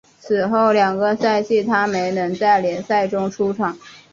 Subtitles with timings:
[0.19, 3.77] 此后两个赛季他没能在联赛中出场。